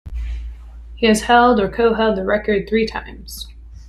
[0.95, 3.45] He has held or co-held the record three times.